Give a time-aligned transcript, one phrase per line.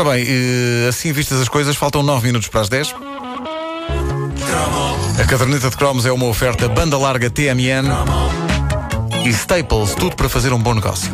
[0.00, 2.94] Ora bem, eh, assim vistas as coisas, faltam 9 minutos para as 10.
[5.20, 7.88] A caderneta de cromos é uma oferta banda larga TMN
[9.24, 11.10] e Staples, tudo para fazer um bom negócio.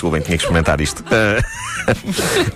[0.00, 1.04] Desculpem, tinha que experimentar isto.
[1.10, 1.44] Ah,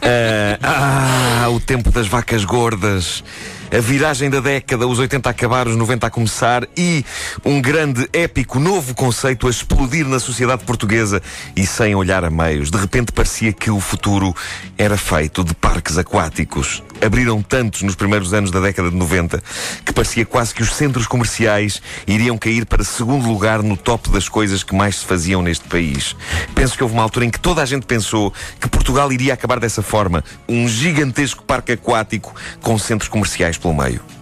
[0.62, 3.22] ah, ah, o tempo das vacas gordas.
[3.70, 7.04] A viragem da década, os 80 a acabar, os 90 a começar e
[7.44, 11.20] um grande, épico, novo conceito a explodir na sociedade portuguesa
[11.54, 12.70] e sem olhar a meios.
[12.70, 14.34] De repente parecia que o futuro
[14.78, 16.82] era feito de parques aquáticos.
[17.04, 19.42] Abriram tantos nos primeiros anos da década de 90
[19.84, 24.28] que parecia quase que os centros comerciais iriam cair para segundo lugar no top das
[24.28, 26.16] coisas que mais se faziam neste país.
[26.54, 29.60] Penso que houve uma altura em que toda a gente pensou que Portugal iria acabar
[29.60, 30.24] dessa forma.
[30.48, 34.13] Um gigantesco parque aquático com centros comerciais pelo meio.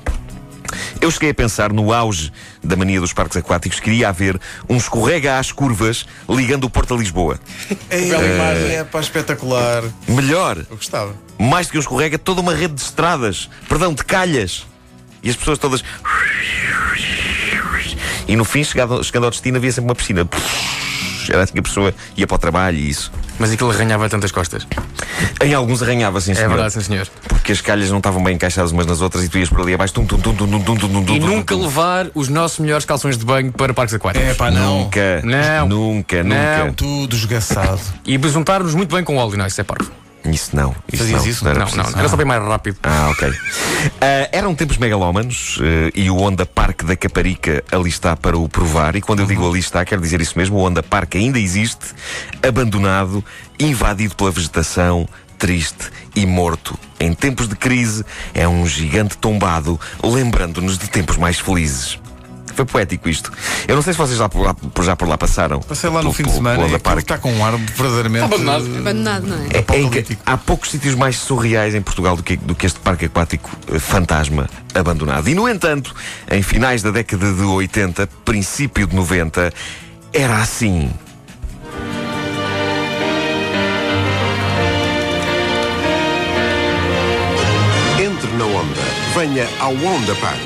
[1.03, 4.77] Eu cheguei a pensar no auge da mania dos parques aquáticos que iria haver um
[4.77, 7.41] escorrega às curvas ligando o Porto a Lisboa.
[7.91, 9.83] Bela imagem, é pá, espetacular.
[10.07, 11.13] Melhor, Eu gostava.
[11.39, 14.65] mais do que um escorrega, toda uma rede de estradas, perdão, de calhas.
[15.25, 15.83] E as pessoas todas.
[18.29, 20.29] E no fim, chegado, chegando ao destino, havia sempre uma piscina.
[21.29, 23.13] Era assim que a pessoa ia para o trabalho e isso.
[23.39, 24.67] Mas aquilo arranhava tantas costas.
[25.43, 26.49] Em alguns arranhava, sim, É senhor.
[26.51, 27.09] verdade, sim, senhor
[27.43, 29.75] porque as calhas não estavam bem encaixadas umas nas outras e tu ias por ali
[29.75, 29.93] abaixo.
[29.93, 33.19] Tum, tum, tum, tum, tum, tum, tum, tum, e nunca levar os nossos melhores calções
[33.19, 34.29] de banho para parques aquáticos.
[34.29, 34.85] É pá, não.
[34.85, 35.21] Nunca.
[35.25, 35.69] Não.
[35.69, 36.73] Nunca, nunca.
[36.77, 37.81] Tudo esgaçado.
[38.07, 39.91] E besuntar-nos muito bem com óleo, não, isso é parvo.
[40.25, 40.73] Isso não.
[40.93, 41.45] Isso Fazias não, isso?
[41.45, 42.79] Não, era, não, não, não, era só bem mais rápido.
[42.85, 43.29] Ah, ah ok.
[43.29, 43.35] Uh,
[44.31, 48.95] eram tempos megalómanos uh, e o Honda Parque da Caparica ali está para o provar.
[48.95, 49.51] E quando eu digo uhum.
[49.51, 51.87] ali está, quero dizer isso mesmo: o Honda Parque ainda existe,
[52.41, 53.25] abandonado,
[53.59, 60.79] invadido pela vegetação, triste e morto em tempos de crise, é um gigante tombado, lembrando-nos
[60.79, 61.99] de tempos mais felizes.
[62.55, 63.33] Foi poético isto.
[63.67, 65.59] Eu não sei se vocês já por lá, já por lá passaram.
[65.61, 66.99] Passei lá no Pelo- fim de pelo- semana pelo aquilo Park.
[66.99, 68.25] está com um ar verdadeiramente.
[68.27, 68.67] Abandonado.
[68.79, 69.47] Abandonado, não é?
[69.49, 72.79] É- é inca- há poucos sítios mais surreais em Portugal do que, do que este
[72.79, 75.29] parque aquático eh, fantasma abandonado.
[75.29, 75.95] E, no entanto,
[76.31, 79.51] em finais da década de 80, princípio de 90,
[80.13, 80.91] era assim.
[89.15, 90.41] Venha ao Onda Park.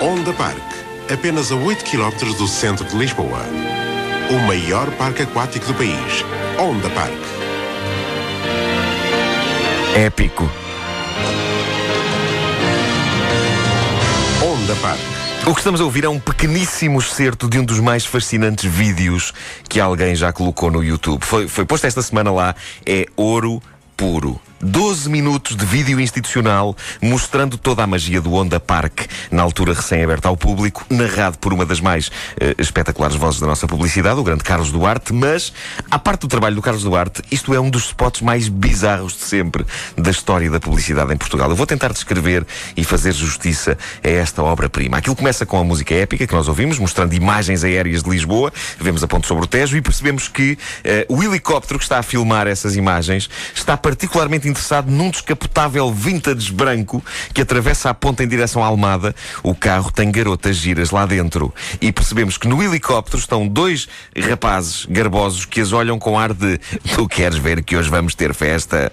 [0.00, 0.62] Onda Park.
[1.12, 3.40] Apenas a 8 km do centro de Lisboa.
[4.30, 6.24] O maior parque aquático do país.
[6.58, 7.12] Onda Park.
[9.96, 10.48] Épico.
[14.42, 15.00] Onda Park.
[15.46, 19.32] O que estamos a ouvir é um pequeníssimo excerto de um dos mais fascinantes vídeos
[19.68, 21.24] que alguém já colocou no YouTube.
[21.24, 22.54] Foi, foi posto esta semana lá.
[22.86, 23.60] É ouro
[23.96, 24.40] puro.
[24.62, 30.28] 12 minutos de vídeo institucional mostrando toda a magia do Onda Park, na altura recém-aberta
[30.28, 34.44] ao público, narrado por uma das mais eh, espetaculares vozes da nossa publicidade, o grande
[34.44, 35.14] Carlos Duarte.
[35.14, 35.52] Mas,
[35.90, 39.22] à parte do trabalho do Carlos Duarte, isto é um dos spots mais bizarros de
[39.22, 39.64] sempre
[39.96, 41.48] da história da publicidade em Portugal.
[41.48, 42.46] Eu vou tentar descrever
[42.76, 44.98] e fazer justiça a esta obra-prima.
[44.98, 49.02] Aquilo começa com a música épica que nós ouvimos, mostrando imagens aéreas de Lisboa, vemos
[49.02, 52.46] a ponte sobre o Tejo e percebemos que eh, o helicóptero que está a filmar
[52.46, 57.02] essas imagens está particularmente interessado num descapotável vintage branco
[57.32, 59.14] que atravessa a ponte em direção à Almada.
[59.42, 61.54] O carro tem garotas giras lá dentro.
[61.80, 66.58] E percebemos que no helicóptero estão dois rapazes garbosos que as olham com ar de
[66.94, 68.92] tu queres ver que hoje vamos ter festa?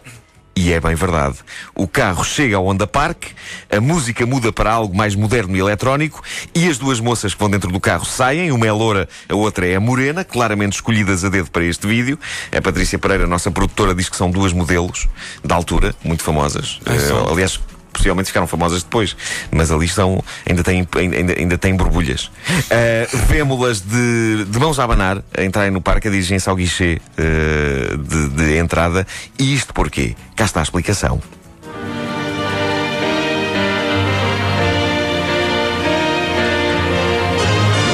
[0.57, 1.37] E é bem verdade.
[1.75, 3.25] O carro chega ao Honda Park,
[3.69, 6.23] a música muda para algo mais moderno e eletrónico
[6.55, 8.51] e as duas moças que vão dentro do carro saem.
[8.51, 12.17] Uma é loura, a outra é a morena, claramente escolhidas a dedo para este vídeo.
[12.51, 15.07] A Patrícia Pereira, nossa produtora, diz que são duas modelos
[15.45, 16.79] da altura, muito famosas.
[16.87, 17.59] Eh, aliás,
[17.97, 19.15] possivelmente ficaram famosas depois,
[19.51, 22.25] mas ali estão, ainda têm, ainda, ainda têm borbulhas.
[22.25, 26.99] Uh, Vemo-las de, de mãos a abanar, a entrarem no parque, a dirigem-se ao guichê
[27.17, 29.05] uh, de, de entrada.
[29.37, 30.15] E isto porquê?
[30.35, 31.21] Cá está a explicação.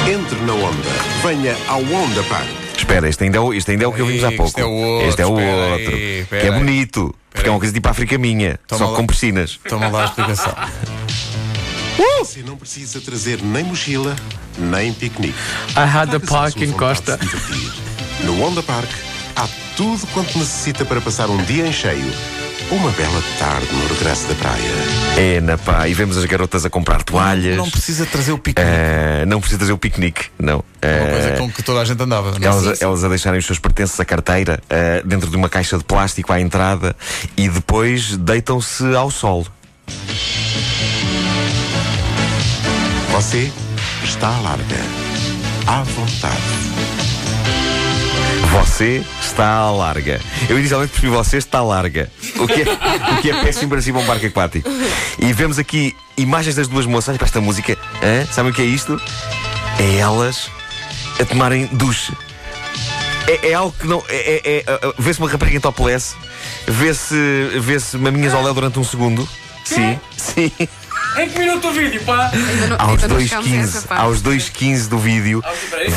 [0.08, 0.90] Entre na onda.
[1.22, 2.46] Venha ao Onda Park.
[2.76, 4.60] Espera, este ainda é o, este ainda é o que ouvimos há Este pouco.
[4.60, 5.96] é o outro, este é o aí, outro.
[5.96, 6.58] espera que é aí.
[6.58, 7.14] bonito.
[7.44, 8.58] Porque é uma coisa tipo África minha.
[8.66, 8.96] Toma só lá.
[8.96, 9.60] com piscinas.
[9.68, 10.54] Toma lá a explicação.
[12.20, 14.16] Você não precisa trazer nem mochila,
[14.56, 15.36] nem piquenique.
[15.76, 17.18] I had Traga-se park a sua em vontade Costa.
[17.18, 17.72] de se divertir.
[18.24, 18.88] No Onda Park
[19.36, 19.46] há
[19.76, 22.10] tudo quanto necessita para passar um dia em cheio
[22.74, 24.70] Uma bela tarde no regresso da praia.
[25.16, 27.56] É, na pá, e vemos as garotas a comprar toalhas.
[27.56, 28.72] Não precisa trazer o piquenique.
[28.76, 30.56] Ah, não precisa fazer o piquenique, não.
[30.82, 32.32] Uma coisa Ah, com que toda a gente andava.
[32.32, 32.44] não é?
[32.44, 35.84] Elas, elas a deixarem os seus pertences à carteira ah, dentro de uma caixa de
[35.84, 36.96] plástico à entrada
[37.36, 39.46] e depois deitam-se ao sol.
[43.12, 43.52] Você
[44.02, 44.76] está à larga.
[45.66, 46.93] À vontade.
[48.60, 50.20] Você está à larga.
[50.48, 52.10] Eu inicialmente percebi você está à larga.
[52.38, 52.64] O que é,
[53.18, 54.68] o que é péssimo para si para um parque aquático.
[55.18, 57.16] E vemos aqui imagens das duas moças.
[57.16, 57.76] Para esta música.
[58.02, 58.24] Hã?
[58.32, 59.00] Sabem o que é isto?
[59.78, 60.50] É elas
[61.20, 62.12] a tomarem duche.
[63.26, 64.02] É, é algo que não.
[64.08, 64.14] É,
[64.44, 66.14] é- é- é- vê-se uma rapariga em topless,
[66.68, 67.14] vê-se
[67.58, 69.28] vê maminhas ao léu durante um segundo.
[69.64, 70.52] Sim, sim.
[71.16, 72.30] Em que minuto o vídeo, pá?
[72.68, 74.02] Não, Aos ainda não chegámos a essa 2.15 parte.
[74.02, 75.42] aos 2.15 do vídeo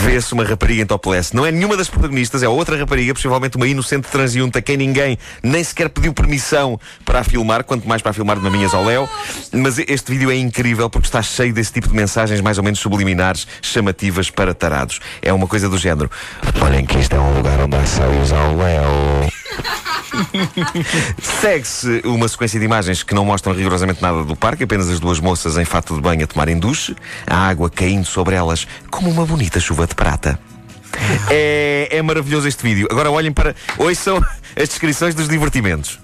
[0.04, 1.36] vê-se uma rapariga em topless.
[1.36, 5.18] Não é nenhuma das protagonistas, é outra rapariga, possivelmente uma inocente transeunte a quem ninguém
[5.42, 8.86] nem sequer pediu permissão para a filmar, quanto mais para a filmar de maminhas ao
[8.86, 9.10] léu.
[9.52, 12.80] Mas este vídeo é incrível porque está cheio desse tipo de mensagens mais ou menos
[12.80, 15.00] subliminares, chamativas para tarados.
[15.22, 16.12] É uma coisa do género.
[16.62, 19.47] Olhem que isto é um lugar onde há ao léu.
[21.22, 25.20] Segue-se uma sequência de imagens que não mostram rigorosamente nada do parque, apenas as duas
[25.20, 26.96] moças em fato de banho a tomarem duche,
[27.26, 30.40] a água caindo sobre elas como uma bonita chuva de prata.
[31.30, 32.88] É, é maravilhoso este vídeo.
[32.90, 33.56] Agora olhem para.
[33.78, 34.18] Ouçam
[34.56, 36.00] as descrições dos divertimentos.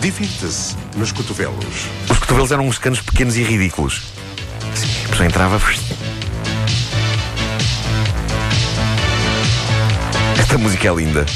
[0.00, 1.86] Divirta-se nos cotovelos.
[2.10, 4.02] Os cotovelos eram uns canos pequenos e ridículos.
[5.04, 5.60] A pessoa entrava.
[10.38, 11.26] Esta música é linda.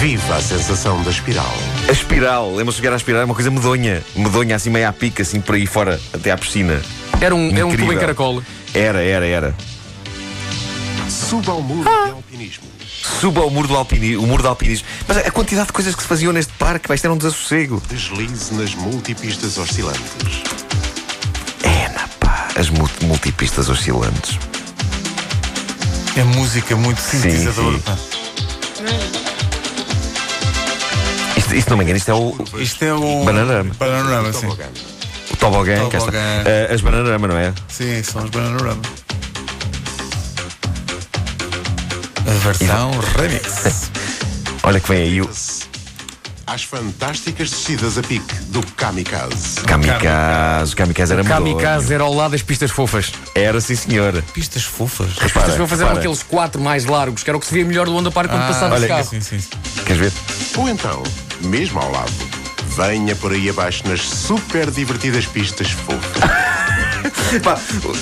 [0.00, 1.52] Viva a sensação da espiral.
[1.88, 3.20] A espiral, lembra-se de jogar a espiral?
[3.20, 4.02] É uma coisa medonha.
[4.16, 6.80] Medonha assim meio à pica, assim por aí fora, até à piscina.
[7.20, 8.42] Era um, era um tubo em caracol.
[8.72, 9.54] Era, era, era.
[11.08, 12.64] Suba ao muro de alpinismo.
[13.20, 14.86] Suba ao muro do alpinismo, o muro do alpinismo.
[15.06, 17.82] Mas a quantidade de coisas que se faziam neste parque, vai ter um desassossego.
[17.88, 20.02] Deslize nas multipistas oscilantes.
[21.62, 24.38] É, na pá, as multi- multipistas oscilantes.
[26.16, 27.76] É música muito sintetizadora.
[27.76, 27.82] sim.
[27.82, 29.19] pá.
[31.50, 33.24] Isto, isto não me engano, isto é o, Isto é um.
[33.24, 33.74] Bananarama.
[33.78, 34.46] Bananarama, sim.
[34.46, 35.98] O tobogã, cá está.
[35.98, 36.44] Tobogã.
[36.70, 37.52] Ah, as bananarama, não é?
[37.68, 38.82] Sim, são os Bananarama.
[42.26, 43.90] A versão remix.
[44.62, 45.28] Olha que vem aí o
[46.46, 49.60] Às fantásticas descidas a pique do Kamikaze.
[49.66, 50.72] Kamikaze.
[50.72, 51.56] O Kamikaze era medonho.
[51.56, 53.10] Kamikaze era ao lado das pistas fofas.
[53.34, 54.22] Era, sim, senhor.
[54.34, 55.08] Pistas fofas.
[55.20, 57.86] As pistas fofas eram aqueles quatro mais largos, que era o que se via melhor
[57.86, 59.04] do Honda Park quando passava olha, de carro.
[59.04, 59.40] Sim, sim.
[59.40, 59.48] sim.
[59.90, 60.12] Queres ver?
[60.56, 61.02] Ou então,
[61.46, 62.12] mesmo ao lado,
[62.76, 66.22] venha por aí abaixo nas super divertidas pistas fofas.
[67.42, 67.58] Pá,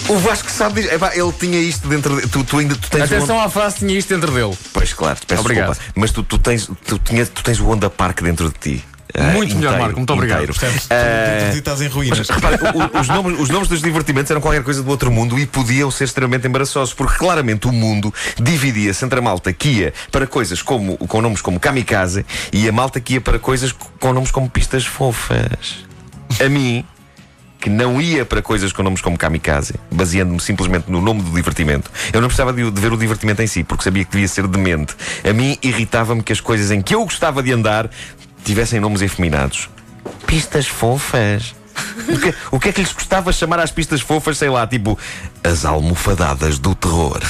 [0.06, 0.82] o Vasco sabe.
[0.82, 2.28] Epá, ele tinha isto dentro de.
[2.28, 4.54] Tu, tu ainda tu tens Atenção à face, tinha isto dentro dele.
[4.70, 5.68] Pois claro, peço Obrigado.
[5.70, 5.92] desculpa.
[5.98, 8.84] Mas tu, tu, tens, tu, tinhas, tu tens o Honda Park dentro de ti.
[9.14, 10.46] Ah, Muito melhor, inteiro, Marco, muito obrigado.
[10.48, 10.60] tu-
[11.52, 12.28] tu estás em ruínas.
[12.28, 15.38] Repara, o- o- os, nomes, os nomes dos divertimentos eram qualquer coisa do outro mundo
[15.38, 19.94] e podiam ser extremamente embaraçosos, porque claramente o mundo dividia-se entre a malta que ia
[20.12, 24.12] para coisas como, com nomes como Kamikaze e a malta que ia para coisas com
[24.12, 25.86] nomes como pistas fofas.
[26.44, 26.84] A mim,
[27.60, 31.90] que não ia para coisas com nomes como Kamikaze, baseando-me simplesmente no nome do divertimento,
[32.12, 34.46] eu não precisava de, de ver o divertimento em si, porque sabia que devia ser
[34.46, 34.94] demente.
[35.28, 37.90] A mim irritava-me que as coisas em que eu gostava de andar
[38.44, 39.68] tivessem nomes efeminados.
[40.26, 41.54] Pistas fofas.
[42.08, 44.98] O que, o que é que lhes custava chamar às pistas fofas, sei lá, tipo
[45.42, 47.20] as almofadadas do terror?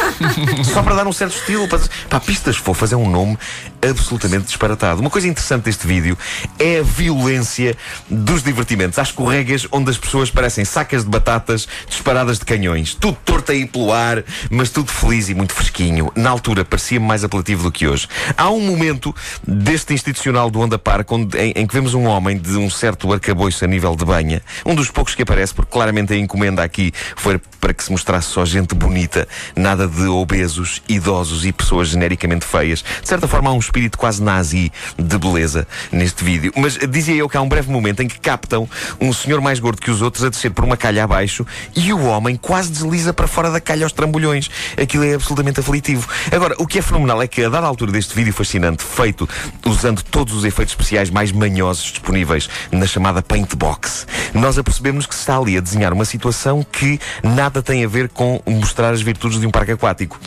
[0.64, 1.68] Só para dar um certo estilo.
[1.68, 2.20] Para...
[2.20, 3.38] Pistas fofas é um nome
[3.82, 5.00] absolutamente disparatado.
[5.00, 6.16] Uma coisa interessante deste vídeo
[6.58, 7.76] é a violência
[8.08, 8.98] dos divertimentos.
[8.98, 12.94] Às escorregas onde as pessoas parecem sacas de batatas disparadas de canhões.
[12.94, 16.10] Tudo torto aí pelo ar, mas tudo feliz e muito fresquinho.
[16.14, 18.08] Na altura parecia-me mais apelativo do que hoje.
[18.36, 19.14] Há um momento
[19.46, 23.12] deste institucional do Onda Park onde, em, em que vemos um homem de um certo
[23.12, 24.42] arcabouço a nível de banha.
[24.64, 28.28] Um dos poucos que aparece, porque claramente a encomenda aqui foi para que se mostrasse
[28.28, 32.82] só gente bonita, nada de obesos, idosos e pessoas genericamente feias.
[33.00, 36.52] De certa forma, há um espírito quase nazi de beleza neste vídeo.
[36.56, 38.68] Mas dizia eu que há um breve momento em que captam
[39.00, 42.04] um senhor mais gordo que os outros a descer por uma calha abaixo e o
[42.04, 44.50] homem quase desliza para fora da calha aos trambolhões.
[44.80, 46.08] Aquilo é absolutamente aflitivo.
[46.30, 49.28] Agora, o que é fenomenal é que, a dada altura deste vídeo fascinante, feito
[49.64, 55.14] usando todos os efeitos especiais mais manhosos disponíveis na chamada Paint Box, nós apercebemos que
[55.14, 59.02] se está ali a desenhar uma situação que nada tem a ver com mostrar as
[59.02, 60.18] virtudes de um parque aquático.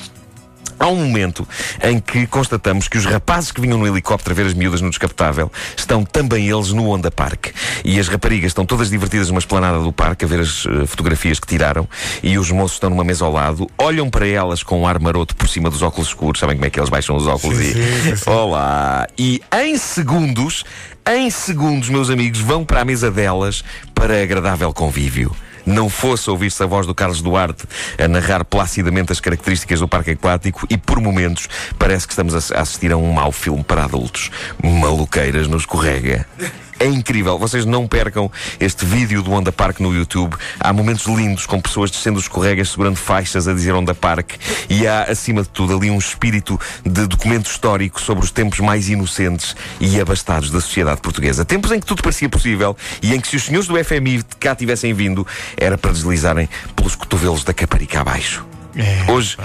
[0.79, 1.47] Há um momento
[1.83, 4.89] em que constatamos que os rapazes que vinham no helicóptero a ver as miúdas no
[4.89, 7.47] descapotável estão também eles no Onda Park.
[7.83, 11.39] E as raparigas estão todas divertidas numa esplanada do parque a ver as uh, fotografias
[11.39, 11.87] que tiraram
[12.21, 15.35] e os moços estão numa mesa ao lado, olham para elas com um ar maroto
[15.35, 17.73] por cima dos óculos escuros, sabem como é que eles baixam os óculos Sim, e.
[17.73, 18.29] sim, sim.
[18.29, 19.07] Olá!
[19.17, 20.63] E em segundos,
[21.07, 23.63] em segundos, meus amigos, vão para a mesa delas
[23.93, 25.35] para agradável convívio.
[25.65, 27.65] Não fosse ouvir-se a voz do Carlos Duarte
[27.97, 31.47] a narrar placidamente as características do parque aquático e, por momentos,
[31.79, 34.29] parece que estamos a assistir a um mau filme para adultos.
[34.61, 36.27] Maluqueiras no escorrega.
[36.77, 38.29] É incrível, vocês não percam
[38.59, 40.35] este vídeo do Onda Park no YouTube.
[40.59, 44.33] Há momentos lindos com pessoas descendo os escorregas, segurando faixas a dizer Onda Park.
[44.69, 48.89] E há, acima de tudo, ali um espírito de documento histórico sobre os tempos mais
[48.89, 51.45] inocentes e abastados da sociedade portuguesa.
[51.45, 54.53] Tempos em que tudo parecia possível e em que, se os senhores do FMI cá
[54.53, 58.45] tivessem vindo, era para deslizarem pelos cotovelos da Caparica abaixo.
[58.75, 59.37] É, Hoje,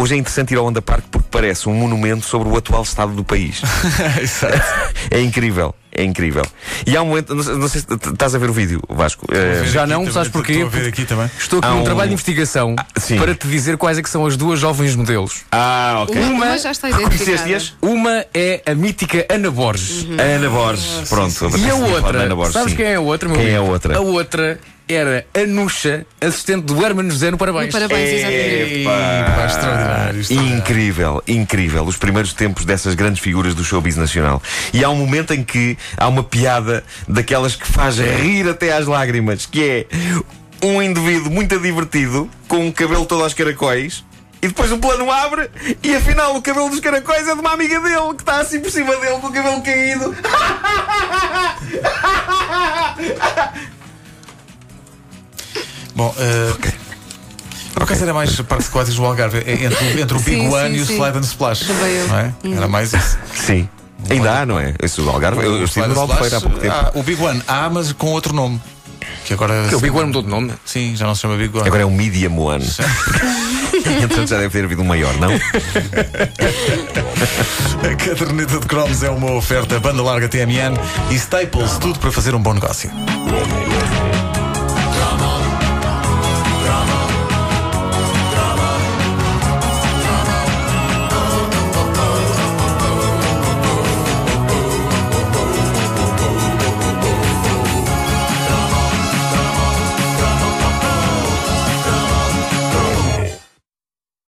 [0.00, 3.12] hoje é interessante ir ao Onda Park porque parece um monumento sobre o atual estado
[3.12, 3.60] do país.
[4.20, 4.58] Exato.
[5.10, 6.44] É incrível, é incrível.
[6.86, 9.24] E há um momento, não sei, não sei se estás a ver o vídeo, Vasco.
[9.32, 10.52] Eh, Já não, também, sabes porquê?
[10.52, 11.30] Estou a ver aqui também.
[11.38, 13.16] Estou aqui num um- trabalho de investigação sim.
[13.16, 15.42] para te dizer quais é que são as duas jovens modelos.
[15.52, 16.20] Ah, ok.
[16.20, 17.62] Uma, uma já está identificada.
[17.80, 20.06] Uma é a mítica Ana Borges.
[20.18, 21.34] A Ana Borges, pronto.
[21.56, 22.76] E a Ana outra, Borges, sabes sim.
[22.76, 23.72] quem é a outra, meu Quem é a amigo?
[23.72, 23.96] outra?
[23.96, 27.66] A outra era a Nuxa, assistente do Hermano José no Parabéns.
[27.66, 28.86] No Parabéns, exatamente.
[29.46, 30.20] Extraordinário.
[30.20, 30.56] extraordinário.
[30.56, 31.84] Incrível, incrível.
[31.84, 34.42] Os primeiros tempos dessas grandes figuras do showbiz nacional.
[34.72, 38.86] E há um momento em que há uma piada daquelas que faz rir até às
[38.86, 39.86] lágrimas, que é
[40.66, 44.04] um indivíduo muito divertido, com um cabelo todo aos caracóis.
[44.40, 45.50] E depois o plano abre
[45.82, 48.70] e afinal o cabelo dos caracóis é de uma amiga dele que está assim por
[48.70, 50.14] cima dele com o cabelo caído.
[55.98, 56.58] Bom, uh,
[57.74, 60.70] Por acaso era mais parques aquáticos do Algarve, é entre, entre o Big Sim, One
[60.70, 60.94] sim, e o sim.
[60.94, 61.66] Slide and Splash.
[61.66, 62.06] Também eu.
[62.08, 62.32] Não é?
[62.56, 63.18] Era mais isso.
[63.34, 63.68] Sim.
[64.08, 64.74] Ainda há, não é?
[64.80, 65.42] Esse do Algarve.
[65.44, 66.72] Eu, eu O estive no Albufeira há pouco tempo.
[66.72, 68.62] há- o Big One há, mas com outro nome.
[69.24, 69.66] Que agora.
[69.68, 70.52] Que o Big One mudou de nome.
[70.64, 71.66] Sim, já não se chama Big One.
[71.66, 72.64] Agora é um Medium One.
[73.74, 75.30] Entretanto já deve ter havido um maior, não?
[77.82, 80.76] A caderneta de cromos é uma oferta banda larga TMN
[81.10, 82.88] e Staples, tudo para fazer um bom negócio.